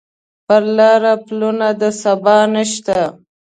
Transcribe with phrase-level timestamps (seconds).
[0.47, 2.97] پر لاره پلونه د سبا نشته